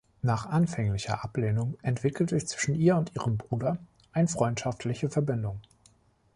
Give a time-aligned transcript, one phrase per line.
[0.23, 3.77] Nach anfänglicher Ablehnung entwickelt sich zwischen ihr und ihrem Bruder
[4.13, 5.61] ein freundschaftliche Verbindung.